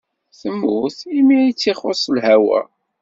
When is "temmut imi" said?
0.39-1.35